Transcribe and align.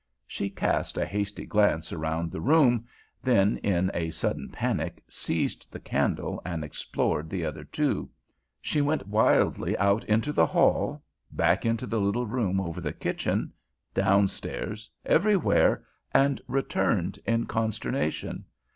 She 0.25 0.49
cast 0.49 0.97
a 0.97 1.05
hasty 1.05 1.45
glance 1.45 1.93
around 1.93 2.31
the 2.31 2.41
room, 2.41 2.87
then, 3.21 3.57
in 3.57 3.91
a 3.93 4.09
sudden 4.09 4.49
panic, 4.49 5.03
seized 5.07 5.71
the 5.71 5.79
candle 5.79 6.41
and 6.43 6.63
explored 6.63 7.29
the 7.29 7.45
other 7.45 7.63
two. 7.63 8.09
She 8.63 8.81
went 8.81 9.05
wildly 9.07 9.77
out 9.77 10.03
into 10.05 10.31
the 10.33 10.47
hall, 10.47 11.03
back 11.31 11.67
into 11.67 11.85
the 11.85 12.01
little 12.01 12.25
room 12.25 12.59
over 12.59 12.81
the 12.81 12.93
kitchen, 12.93 13.53
downstairs, 13.93 14.89
everywhere, 15.05 15.85
and 16.15 16.41
returned 16.47 17.19
in 17.27 17.45
consternation. 17.45 18.45